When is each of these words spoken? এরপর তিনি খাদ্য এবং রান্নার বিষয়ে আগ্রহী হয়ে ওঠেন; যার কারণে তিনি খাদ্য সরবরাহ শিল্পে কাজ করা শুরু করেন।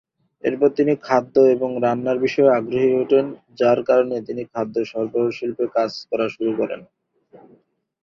এরপর 0.43 0.69
তিনি 0.77 0.93
খাদ্য 1.03 1.35
এবং 1.55 1.69
রান্নার 1.83 2.17
বিষয়ে 2.19 2.55
আগ্রহী 2.57 2.87
হয়ে 2.87 3.01
ওঠেন; 3.03 3.25
যার 3.59 3.79
কারণে 3.89 4.15
তিনি 4.27 4.43
খাদ্য 4.53 4.75
সরবরাহ 4.91 5.27
শিল্পে 5.37 5.65
কাজ 5.75 5.91
করা 6.09 6.25
শুরু 6.35 6.51
করেন। 6.59 6.81